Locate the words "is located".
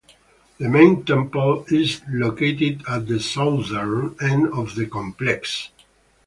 1.69-2.81